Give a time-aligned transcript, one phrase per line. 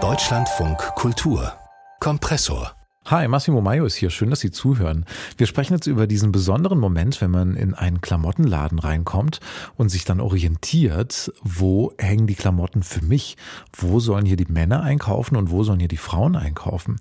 [0.00, 1.54] Deutschlandfunk Kultur.
[1.98, 2.77] Kompressor
[3.10, 4.10] Hi, Massimo Maio ist hier.
[4.10, 5.06] Schön, dass Sie zuhören.
[5.38, 9.40] Wir sprechen jetzt über diesen besonderen Moment, wenn man in einen Klamottenladen reinkommt
[9.78, 13.38] und sich dann orientiert, wo hängen die Klamotten für mich?
[13.74, 16.96] Wo sollen hier die Männer einkaufen und wo sollen hier die Frauen einkaufen?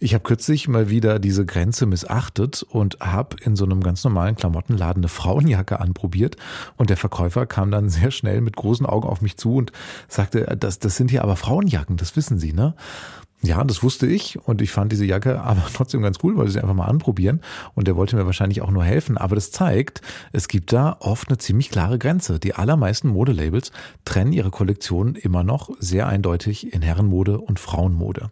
[0.00, 4.34] Ich habe kürzlich mal wieder diese Grenze missachtet und habe in so einem ganz normalen
[4.34, 6.36] Klamottenladen eine Frauenjacke anprobiert
[6.76, 9.70] und der Verkäufer kam dann sehr schnell mit großen Augen auf mich zu und
[10.08, 12.74] sagte, das, das sind hier aber Frauenjacken, das wissen Sie, ne?
[13.44, 16.60] Ja, das wusste ich und ich fand diese Jacke aber trotzdem ganz cool, wollte sie
[16.60, 17.40] einfach mal anprobieren
[17.74, 19.18] und der wollte mir wahrscheinlich auch nur helfen.
[19.18, 20.00] Aber das zeigt,
[20.32, 22.40] es gibt da oft eine ziemlich klare Grenze.
[22.40, 23.70] Die allermeisten Modelabels
[24.06, 28.30] trennen ihre Kollektionen immer noch sehr eindeutig in Herrenmode und Frauenmode.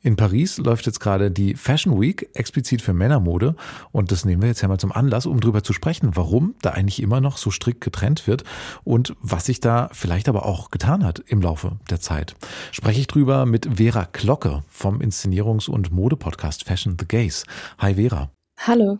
[0.00, 3.56] In Paris läuft jetzt gerade die Fashion Week explizit für Männermode
[3.92, 6.70] und das nehmen wir jetzt ja mal zum Anlass, um drüber zu sprechen, warum da
[6.70, 8.44] eigentlich immer noch so strikt getrennt wird
[8.84, 12.36] und was sich da vielleicht aber auch getan hat im Laufe der Zeit.
[12.70, 17.44] Spreche ich drüber mit Vera Glocke vom Inszenierungs- und Modepodcast Fashion the Gaze.
[17.78, 18.30] Hi Vera.
[18.58, 18.98] Hallo.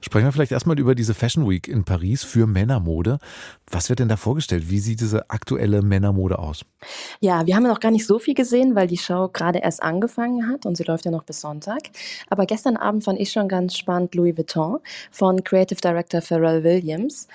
[0.00, 3.18] Sprechen wir vielleicht erstmal über diese Fashion Week in Paris für Männermode.
[3.70, 4.70] Was wird denn da vorgestellt?
[4.70, 6.64] Wie sieht diese aktuelle Männermode aus?
[7.20, 10.48] Ja, wir haben noch gar nicht so viel gesehen, weil die Show gerade erst angefangen
[10.48, 11.90] hat und sie läuft ja noch bis Sonntag.
[12.30, 14.78] Aber gestern Abend fand ich schon ganz spannend Louis Vuitton
[15.10, 17.28] von Creative Director Pharrell Williams.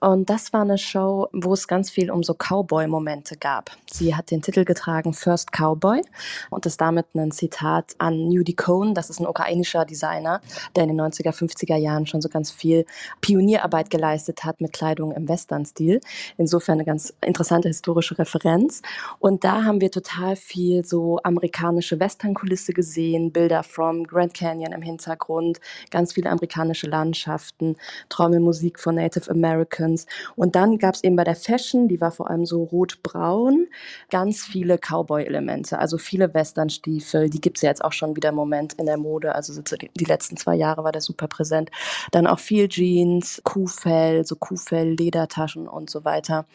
[0.00, 3.70] Und das war eine Show, wo es ganz viel um so Cowboy-Momente gab.
[3.90, 6.02] Sie hat den Titel getragen First Cowboy
[6.50, 8.94] und ist damit ein Zitat an Nudie Cohn.
[8.94, 10.40] Das ist ein ukrainischer Designer,
[10.76, 12.84] der in den 90er, 50er Jahren schon so ganz viel
[13.20, 16.00] Pionierarbeit geleistet hat mit Kleidung im Western-Stil.
[16.36, 18.82] Insofern eine ganz interessante historische Referenz.
[19.18, 24.82] Und da haben wir total viel so amerikanische Western-Kulisse gesehen, Bilder from Grand Canyon im
[24.82, 27.76] Hintergrund, ganz viele amerikanische Landschaften,
[28.08, 30.06] Trommelmusik von Native Americans.
[30.36, 33.68] Und dann gab es eben bei der Fashion, die war vor allem so rot-braun,
[34.10, 37.30] ganz viele Cowboy-Elemente, also viele Western-Stiefel.
[37.30, 39.34] Die gibt es ja jetzt auch schon wieder im Moment in der Mode.
[39.34, 41.70] Also die letzten zwei Jahre war das super präsent.
[42.10, 46.46] Dann auch viel Jeans, Kuhfell, so Kuhfell, Ledertaschen und so weiter.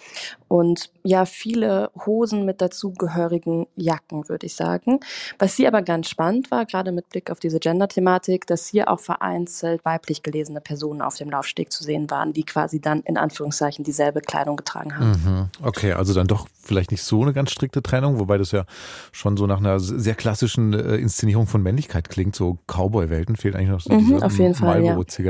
[0.48, 5.00] Und ja, viele Hosen mit dazugehörigen Jacken, würde ich sagen.
[5.40, 9.00] Was hier aber ganz spannend war, gerade mit Blick auf diese Gender-Thematik, dass hier auch
[9.00, 13.84] vereinzelt weiblich gelesene Personen auf dem Laufsteg zu sehen waren, die quasi dann in Anführungszeichen
[13.84, 15.12] dieselbe Kleidung getragen haben.
[15.12, 15.50] Mhm.
[15.62, 18.66] Okay, also dann doch vielleicht nicht so eine ganz strikte Trennung, wobei das ja
[19.12, 22.36] schon so nach einer sehr klassischen äh, Inszenierung von Männlichkeit klingt.
[22.36, 24.84] So Cowboy-Welten fehlt eigentlich noch so mhm, auf jeden Fall,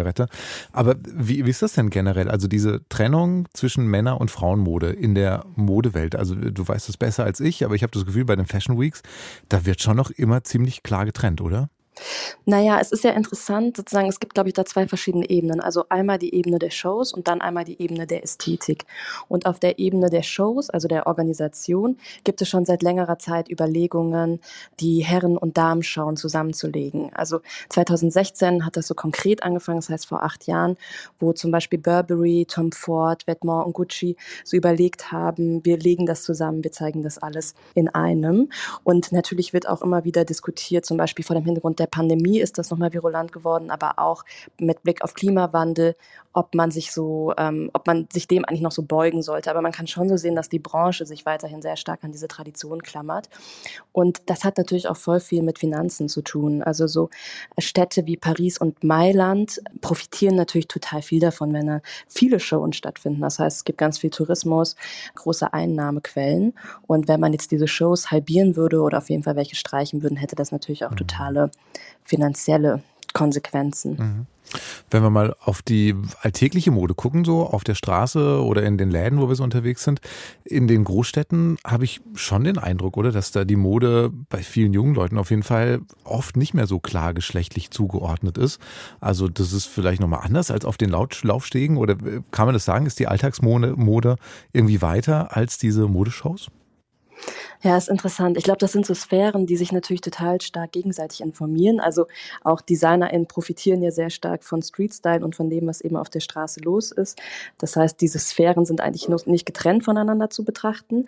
[0.05, 0.27] Marlboro-Zigarette.
[0.71, 2.29] Aber wie, wie ist das denn generell?
[2.29, 6.15] Also diese Trennung zwischen Männer- und Frauenmode in der Modewelt.
[6.15, 8.79] Also du weißt es besser als ich, aber ich habe das Gefühl, bei den Fashion
[8.79, 9.01] Weeks,
[9.49, 11.69] da wird schon noch immer ziemlich klar getrennt, oder?
[12.45, 15.61] Naja, es ist ja interessant, sozusagen, es gibt, glaube ich, da zwei verschiedene Ebenen.
[15.61, 18.85] Also einmal die Ebene der Shows und dann einmal die Ebene der Ästhetik.
[19.27, 23.49] Und auf der Ebene der Shows, also der Organisation, gibt es schon seit längerer Zeit
[23.49, 24.39] Überlegungen,
[24.79, 27.13] die Herren- und Damenschauen zusammenzulegen.
[27.13, 27.39] Also
[27.69, 30.77] 2016 hat das so konkret angefangen, das heißt vor acht Jahren,
[31.19, 36.23] wo zum Beispiel Burberry, Tom Ford, Vetements und Gucci so überlegt haben, wir legen das
[36.23, 38.49] zusammen, wir zeigen das alles in einem.
[38.83, 42.39] Und natürlich wird auch immer wieder diskutiert, zum Beispiel vor dem Hintergrund der der Pandemie
[42.39, 44.25] ist das nochmal virulent geworden, aber auch
[44.59, 45.95] mit Blick auf Klimawandel,
[46.33, 49.51] ob man sich so, ähm, ob man sich dem eigentlich noch so beugen sollte.
[49.51, 52.27] Aber man kann schon so sehen, dass die Branche sich weiterhin sehr stark an diese
[52.27, 53.29] Tradition klammert.
[53.91, 56.63] Und das hat natürlich auch voll viel mit Finanzen zu tun.
[56.63, 57.09] Also so
[57.59, 63.21] Städte wie Paris und Mailand profitieren natürlich total viel davon, wenn da viele Shows stattfinden.
[63.21, 64.75] Das heißt, es gibt ganz viel Tourismus,
[65.13, 66.53] große Einnahmequellen.
[66.87, 70.17] Und wenn man jetzt diese Shows halbieren würde oder auf jeden Fall welche streichen würden,
[70.17, 70.97] hätte das natürlich auch mhm.
[70.97, 71.51] totale
[72.03, 72.81] finanzielle
[73.13, 73.95] Konsequenzen.
[73.97, 74.25] Mhm.
[74.91, 78.91] Wenn wir mal auf die alltägliche Mode gucken, so auf der Straße oder in den
[78.91, 80.01] Läden, wo wir so unterwegs sind,
[80.43, 84.73] in den Großstädten habe ich schon den Eindruck, oder, dass da die Mode bei vielen
[84.73, 88.61] jungen Leuten auf jeden Fall oft nicht mehr so klar geschlechtlich zugeordnet ist.
[88.99, 91.95] Also das ist vielleicht nochmal anders als auf den Laufstegen oder
[92.31, 94.17] kann man das sagen, ist die Alltagsmode
[94.53, 96.49] irgendwie weiter als diese Modeshows?
[97.65, 98.37] Ja, ist interessant.
[98.37, 101.79] Ich glaube, das sind so Sphären, die sich natürlich total stark gegenseitig informieren.
[101.79, 102.05] Also
[102.43, 106.19] auch DesignerInnen profitieren ja sehr stark von Street-Style und von dem, was eben auf der
[106.19, 107.19] Straße los ist.
[107.57, 111.07] Das heißt, diese Sphären sind eigentlich nicht getrennt voneinander zu betrachten.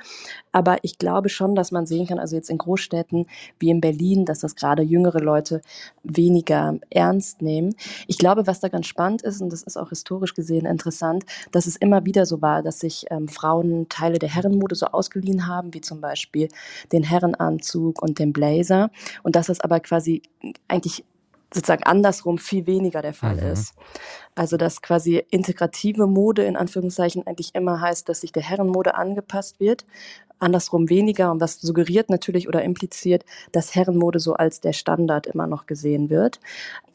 [0.51, 3.27] Aber ich glaube schon, dass man sehen kann, also jetzt in Großstädten
[3.59, 5.61] wie in Berlin, dass das gerade jüngere Leute
[6.01, 7.75] weniger ernst nehmen.
[8.07, 11.67] Ich glaube, was da ganz spannend ist, und das ist auch historisch gesehen interessant, dass
[11.67, 15.75] es immer wieder so war, dass sich ähm, Frauen Teile der Herrenmode so ausgeliehen haben,
[15.75, 16.46] wie zum Beispiel
[16.91, 18.89] den Herrenanzug und den Blazer.
[19.23, 20.21] Und dass das aber quasi
[20.67, 21.03] eigentlich
[21.53, 23.51] sozusagen andersrum viel weniger der Fall mhm.
[23.53, 23.73] ist.
[24.35, 29.59] Also dass quasi integrative Mode in Anführungszeichen eigentlich immer heißt, dass sich der Herrenmode angepasst
[29.59, 29.85] wird
[30.39, 35.47] andersrum weniger und was suggeriert natürlich oder impliziert, dass Herrenmode so als der Standard immer
[35.47, 36.39] noch gesehen wird.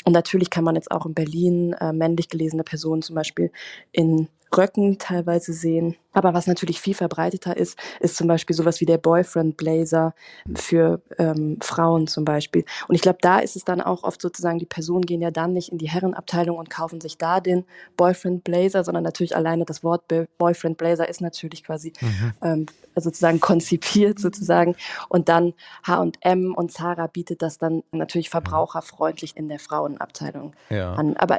[0.05, 3.51] Und natürlich kann man jetzt auch in Berlin äh, männlich gelesene Personen zum Beispiel
[3.93, 5.97] in Röcken teilweise sehen.
[6.13, 10.15] Aber was natürlich viel verbreiteter ist, ist zum Beispiel sowas wie der Boyfriend Blazer
[10.55, 12.65] für ähm, Frauen zum Beispiel.
[12.87, 15.55] Und ich glaube, da ist es dann auch oft sozusagen, die Personen gehen ja dann
[15.55, 17.65] nicht in die Herrenabteilung und kaufen sich da den
[17.97, 20.05] Boyfriend Blazer, sondern natürlich alleine das Wort
[20.37, 22.33] Boyfriend Blazer ist natürlich quasi mhm.
[22.43, 24.77] ähm, sozusagen konzipiert sozusagen.
[25.09, 25.55] Und dann
[25.87, 30.93] H&M und Zara bietet das dann natürlich verbraucherfreundlich in der Frauenabteilung ja.
[30.93, 31.17] an.
[31.17, 31.39] Aber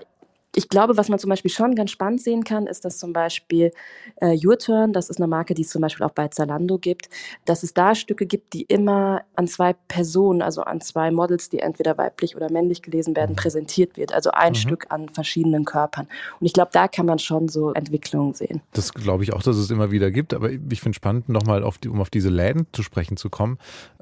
[0.56, 3.72] ich glaube, was man zum Beispiel schon ganz spannend sehen kann, ist, dass zum Beispiel
[4.18, 7.10] äh, U-Turn, das ist eine Marke, die es zum Beispiel auch bei Zalando gibt,
[7.46, 11.60] dass es da Stücke gibt, die immer an zwei Personen, also an zwei Models, die
[11.60, 13.38] entweder weiblich oder männlich gelesen werden, mhm.
[13.38, 14.14] präsentiert wird.
[14.14, 14.58] Also ein mhm.
[14.58, 16.08] Stück an verschiedenen Körpern.
[16.40, 18.62] Und ich glaube, da kann man schon so Entwicklungen sehen.
[18.74, 20.34] Das glaube ich auch, dass es immer wieder gibt.
[20.34, 23.58] Aber ich finde spannend, nochmal, um auf diese Läden zu sprechen zu kommen.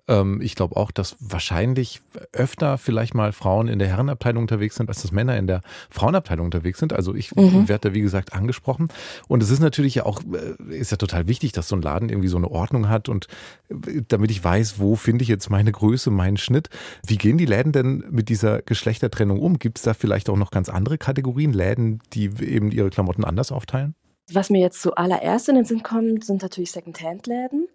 [0.07, 2.01] Ähm, ich glaube auch, dass wahrscheinlich
[2.33, 6.45] öfter vielleicht mal Frauen in der Herrenabteilung unterwegs sind, als dass Männer in der Frauenabteilung
[6.45, 6.93] unterwegs sind.
[6.93, 7.67] Also ich mhm.
[7.67, 8.89] werde da, wie gesagt, angesprochen.
[9.27, 12.09] Und es ist natürlich ja auch, äh, ist ja total wichtig, dass so ein Laden
[12.09, 13.27] irgendwie so eine Ordnung hat und
[13.69, 16.69] äh, damit ich weiß, wo finde ich jetzt meine Größe, meinen Schnitt.
[17.05, 19.59] Wie gehen die Läden denn mit dieser Geschlechtertrennung um?
[19.59, 23.51] Gibt es da vielleicht auch noch ganz andere Kategorien, Läden, die eben ihre Klamotten anders
[23.51, 23.95] aufteilen?
[24.33, 27.67] Was mir jetzt zuallererst in den Sinn kommt, sind natürlich Secondhand-Läden.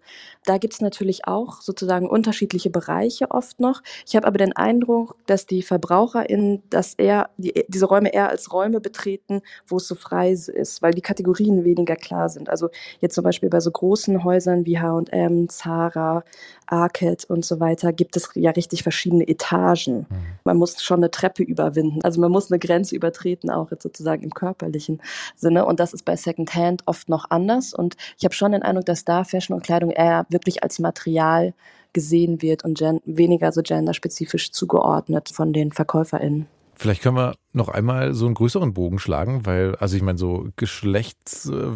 [0.45, 3.81] Da gibt es natürlich auch sozusagen unterschiedliche Bereiche oft noch.
[4.05, 8.51] Ich habe aber den Eindruck, dass die VerbraucherInnen das eher, die, diese Räume eher als
[8.51, 12.49] Räume betreten, wo es so frei ist, weil die Kategorien weniger klar sind.
[12.49, 12.69] Also
[13.01, 16.23] jetzt zum Beispiel bei so großen Häusern wie H&M, Zara,
[16.65, 19.99] Arcade und so weiter gibt es ja richtig verschiedene Etagen.
[20.09, 20.25] Mhm.
[20.43, 22.01] Man muss schon eine Treppe überwinden.
[22.03, 25.01] Also man muss eine Grenze übertreten, auch jetzt sozusagen im körperlichen
[25.35, 25.65] Sinne.
[25.65, 26.15] Und das ist bei
[26.47, 27.73] Secondhand oft noch anders.
[27.73, 31.53] Und ich habe schon den Eindruck, dass da Fashion und Kleidung eher wirklich als Material
[31.93, 36.47] gesehen wird und weniger so genderspezifisch zugeordnet von den VerkäuferInnen.
[36.79, 40.49] Vielleicht können wir noch einmal so einen größeren Bogen schlagen, weil, also ich meine, so
[40.57, 41.71] Geschlechts, äh,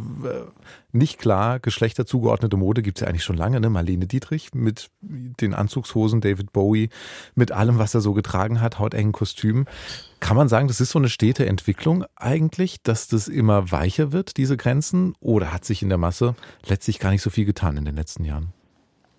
[0.92, 3.72] nicht klar Geschlechter zugeordnete Mode gibt es ja eigentlich schon lange, ne?
[3.72, 6.90] Marlene Dietrich mit den Anzugshosen, David Bowie,
[7.34, 9.66] mit allem, was er so getragen hat, hautengen Kostümen.
[10.20, 14.38] Kann man sagen, das ist so eine stete Entwicklung eigentlich, dass das immer weicher wird,
[14.38, 15.16] diese Grenzen?
[15.20, 16.36] Oder hat sich in der Masse
[16.68, 18.54] letztlich gar nicht so viel getan in den letzten Jahren?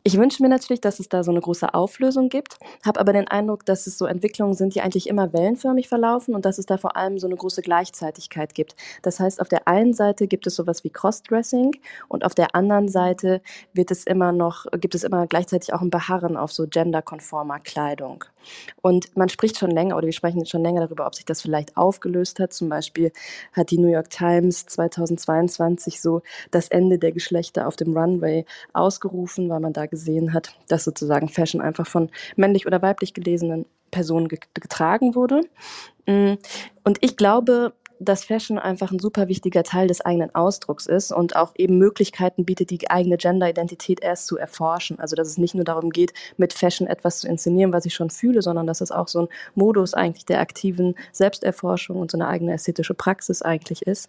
[0.05, 3.29] Ich wünsche mir natürlich, dass es da so eine große Auflösung gibt, habe aber den
[3.29, 6.77] Eindruck, dass es so Entwicklungen sind, die eigentlich immer wellenförmig verlaufen und dass es da
[6.77, 8.75] vor allem so eine große Gleichzeitigkeit gibt.
[9.03, 11.77] Das heißt, auf der einen Seite gibt es sowas wie Crossdressing
[12.09, 13.43] und auf der anderen Seite
[13.75, 18.25] wird es immer noch, gibt es immer gleichzeitig auch ein Beharren auf so genderkonformer Kleidung.
[18.81, 21.43] Und man spricht schon länger oder wir sprechen jetzt schon länger darüber, ob sich das
[21.43, 22.53] vielleicht aufgelöst hat.
[22.53, 23.13] Zum Beispiel
[23.53, 29.49] hat die New York Times 2022 so das Ende der Geschlechter auf dem Runway ausgerufen,
[29.49, 34.27] weil man da gesehen hat, dass sozusagen Fashion einfach von männlich oder weiblich gelesenen Personen
[34.29, 35.43] getragen wurde.
[36.07, 36.35] Mm,
[36.83, 41.37] und ich glaube, dass Fashion einfach ein super wichtiger Teil des eigenen Ausdrucks ist und
[41.37, 44.99] auch eben Möglichkeiten bietet, die eigene Gender-Identität erst zu erforschen.
[44.99, 48.11] Also dass es nicht nur darum geht, mit Fashion etwas zu inszenieren, was ich schon
[48.11, 52.29] fühle, sondern dass es auch so ein Modus eigentlich der aktiven Selbsterforschung und so eine
[52.29, 54.09] eigene ästhetische Praxis eigentlich ist.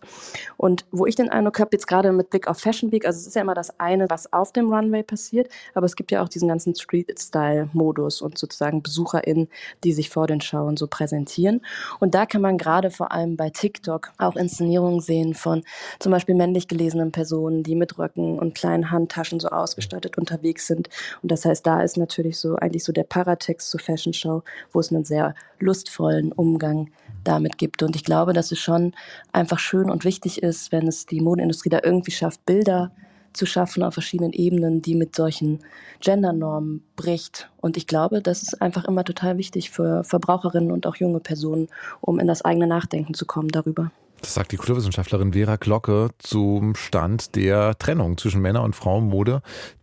[0.58, 3.28] Und wo ich den Eindruck habe, jetzt gerade mit Blick auf Fashion Week, also es
[3.28, 6.30] ist ja immer das eine, was auf dem Runway passiert, aber es gibt ja auch
[6.30, 9.50] diesen ganzen Street-Style-Modus und sozusagen BesucherInnen,
[9.84, 11.62] die sich vor den Schauen so präsentieren.
[12.00, 15.64] Und da kann man gerade vor allem bei TikTok TikTok auch Inszenierungen sehen von
[16.00, 20.90] zum Beispiel männlich gelesenen Personen, die mit Röcken und kleinen Handtaschen so ausgestattet unterwegs sind.
[21.22, 24.80] Und das heißt, da ist natürlich so eigentlich so der Paratext zur Fashion Show, wo
[24.80, 26.92] es einen sehr lustvollen Umgang
[27.26, 27.84] damit gibt.
[27.84, 28.94] Und ich glaube, dass es schon
[29.34, 32.92] einfach schön und wichtig ist, wenn es die Modeindustrie da irgendwie schafft, Bilder
[33.34, 35.60] zu schaffen auf verschiedenen Ebenen, die mit solchen
[36.00, 37.50] Gendernormen bricht.
[37.58, 41.68] Und ich glaube, das ist einfach immer total wichtig für Verbraucherinnen und auch junge Personen,
[42.02, 43.92] um in das eigene Nachdenken zu kommen darüber.
[44.24, 49.42] Das sagt die Kulturwissenschaftlerin Vera Glocke zum Stand der Trennung zwischen Männer- und Frauenmode,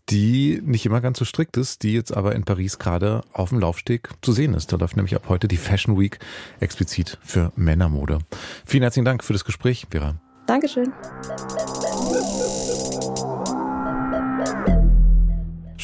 [0.08, 3.60] die nicht immer ganz so strikt ist, die jetzt aber in Paris gerade auf dem
[3.60, 4.72] Laufsteg zu sehen ist.
[4.72, 6.18] Da läuft nämlich ab heute die Fashion Week
[6.58, 8.20] explizit für Männermode.
[8.64, 10.14] Vielen herzlichen Dank für das Gespräch, Vera.
[10.46, 10.90] Dankeschön.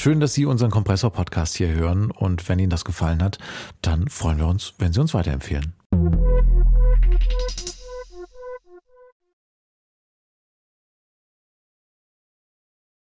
[0.06, 3.38] Schön, dass Sie unseren Kompressor-Podcast hier hören und wenn Ihnen das gefallen hat,
[3.82, 5.72] dann freuen wir uns, wenn Sie uns weiterempfehlen.